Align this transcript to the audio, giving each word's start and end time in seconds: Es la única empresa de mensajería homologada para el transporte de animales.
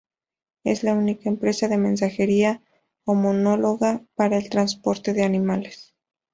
Es 0.63 0.81
la 0.83 0.95
única 0.95 1.29
empresa 1.29 1.67
de 1.67 1.77
mensajería 1.77 2.63
homologada 3.05 4.03
para 4.15 4.37
el 4.39 4.49
transporte 4.49 5.13
de 5.13 5.21
animales. 5.21 5.93